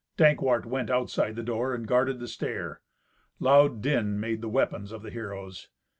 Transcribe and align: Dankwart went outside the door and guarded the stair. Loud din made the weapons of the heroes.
Dankwart 0.17 0.65
went 0.65 0.89
outside 0.89 1.35
the 1.35 1.43
door 1.43 1.75
and 1.75 1.87
guarded 1.87 2.19
the 2.19 2.27
stair. 2.27 2.81
Loud 3.39 3.83
din 3.83 4.19
made 4.19 4.41
the 4.41 4.49
weapons 4.49 4.91
of 4.91 5.03
the 5.03 5.11
heroes. 5.11 5.67